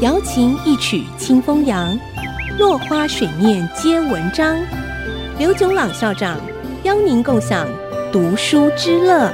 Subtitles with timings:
[0.00, 1.96] 瑶琴一曲清风扬，
[2.58, 4.56] 落花水面皆文章。
[5.38, 6.40] 刘炯朗校长
[6.82, 7.68] 邀您共享
[8.10, 9.30] 读书之乐。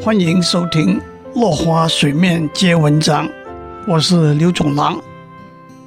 [0.00, 0.98] 欢迎收听
[1.40, 3.26] 《落花水面皆文章》，
[3.86, 4.98] 我是刘炯朗。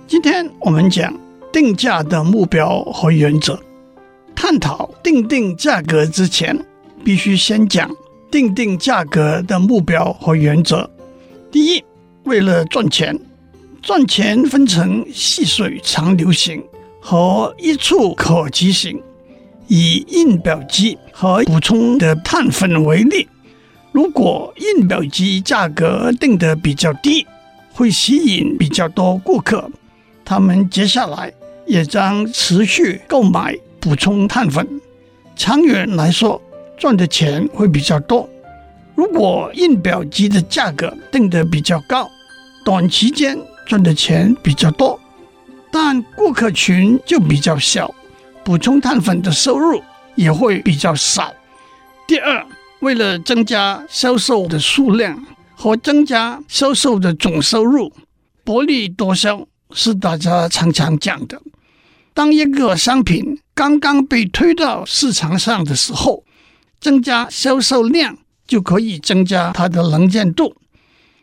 [0.06, 1.12] 今天我们讲
[1.52, 3.60] 定价的目标和原则。
[4.36, 6.64] 探讨定定价格之前，
[7.04, 7.90] 必须先讲
[8.30, 10.90] 定定价格的目标和原则。
[11.52, 11.84] 第一，
[12.30, 13.20] 为了赚钱，
[13.82, 16.64] 赚钱分成细水长流型
[17.02, 19.02] 和一触可及型。
[19.68, 23.28] 以印表机和补充的碳粉为例，
[23.92, 27.26] 如果印表机价格定得比较低，
[27.74, 29.68] 会吸引比较多顾客，
[30.24, 31.34] 他们接下来
[31.66, 34.68] 也将持续购买补充碳粉。
[35.36, 36.40] 长远来说，
[36.78, 38.30] 赚的钱会比较多。
[38.94, 42.10] 如果印表机的价格定得比较高，
[42.64, 45.00] 短期间赚的钱比较多，
[45.72, 47.94] 但顾客群就比较小。
[48.44, 49.82] 补充碳粉的收入
[50.16, 51.32] 也会比较少。
[52.08, 52.46] 第二，
[52.80, 55.24] 为了增加销售的数量
[55.56, 57.94] 和增加销售的总收入，
[58.44, 61.40] 薄利多销是大家常常讲的。
[62.14, 66.24] 当一个商品刚刚被推到市场上的时候，
[66.80, 70.56] 增加销售量就可以增加它的能见度；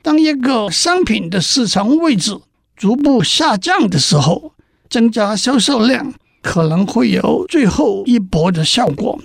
[0.07, 2.39] 当一个商品的市场位置
[2.77, 4.53] 逐步下降的时候，
[4.89, 6.15] 增加销售量。
[6.41, 9.21] 可能会有最后一搏的效果，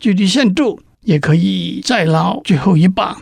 [0.00, 3.20] 最低限度也可以再捞最后一把。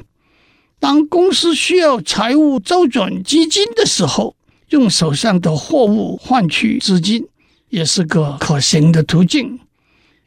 [0.81, 4.35] 当公司需要财务周转基金的时候，
[4.71, 7.27] 用手上的货物换取资金，
[7.69, 9.61] 也是个可行的途径。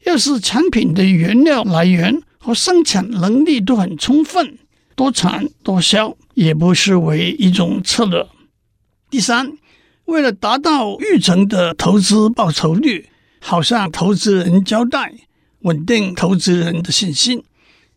[0.04, 4.60] 要是产品的原料来源和生产能力都很充分，
[4.96, 8.26] 多产多销也不失为一种策略。
[9.10, 9.58] 第三，
[10.06, 13.10] 为了达到预测的投资报酬率。
[13.48, 15.14] 好向投资人交代，
[15.60, 17.44] 稳定投资人的信心。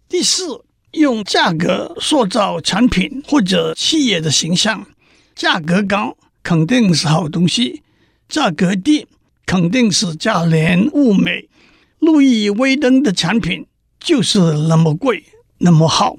[0.06, 4.86] 第四，用价格塑造产品或者企业的形象。
[5.34, 7.82] 价格高肯定是好东西，
[8.28, 9.06] 价格低
[9.46, 11.48] 肯定是价廉物美。
[11.98, 13.64] 路易威登的产品
[13.98, 15.24] 就是那么贵，
[15.60, 16.18] 那么好。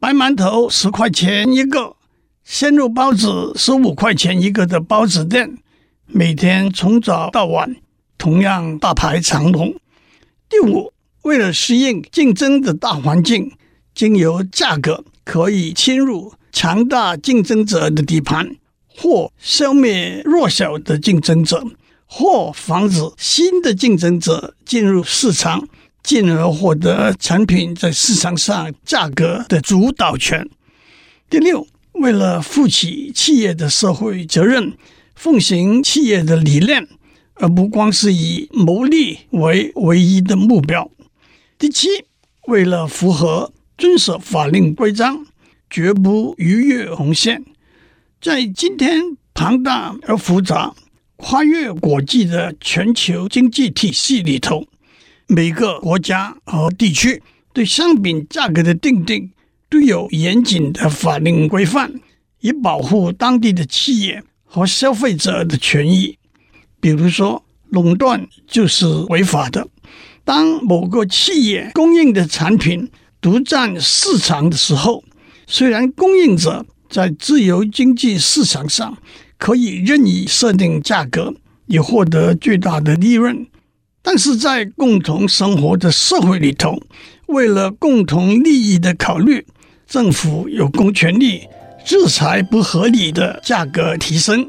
[0.00, 1.96] 白馒头十块钱一个，
[2.44, 5.58] 鲜肉包子十五块钱一个的包子店，
[6.06, 7.74] 每天从早到晚。
[8.16, 9.74] 同样大排长龙。
[10.48, 10.92] 第五，
[11.22, 13.50] 为了适应竞争的大环境，
[13.92, 18.54] 经由价格可以侵入强大竞争者的底盘，
[18.86, 21.64] 或消灭弱小的竞争者，
[22.06, 25.68] 或防止新的竞争者进入市场，
[26.02, 30.48] 进而获得产品在市场上价格的主导权。
[31.30, 34.72] 第六，为了负起企业的社会责任，
[35.14, 36.88] 奉行企业的理念。
[37.40, 40.90] 而不光是以牟利为唯一的目标。
[41.56, 41.86] 第七，
[42.48, 45.24] 为了符合遵守法令规章，
[45.70, 47.44] 绝不逾越红线。
[48.20, 50.74] 在今天庞大而复杂、
[51.14, 54.66] 跨越国际的全球经济体系里头，
[55.30, 57.22] 每个国家和地区
[57.52, 59.30] 对商品价格的定定
[59.68, 62.00] 都有严谨的法令规范，
[62.40, 66.16] 以保护当地的企业和消费者的权益。
[66.80, 69.68] 比如说，垄断就是违法的。
[70.24, 72.90] 当某个企业供应的产品
[73.20, 75.04] 独占市场的时候，
[75.46, 78.96] 虽然供应者在自由经济市场上
[79.36, 81.34] 可以任意设定价格，
[81.66, 83.46] 以获得巨大的利润，
[84.10, 86.80] 但是在共同生活的社会里头，
[87.26, 89.44] 为了共同利益的考虑，
[89.86, 91.46] 政府有公权力
[91.84, 94.48] 制裁不合理的价格提升。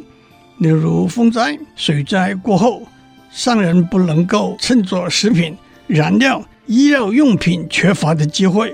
[0.60, 2.84] 例如风灾、水灾过后，
[3.30, 8.74] 商人不能够趁着食品、燃料、医药用品缺乏的机会，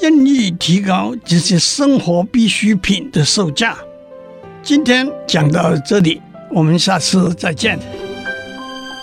[0.00, 3.76] 任意提高这些生活必需品的售价。
[4.62, 6.22] 今天讲到这里，
[6.52, 7.76] 我们下次再见。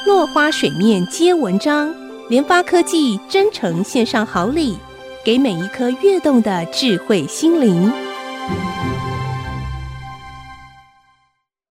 [0.08, 1.94] 落花水面皆文章，
[2.30, 4.78] 联发科技真诚献上好礼，
[5.22, 7.92] 给每一颗跃动的智慧心灵。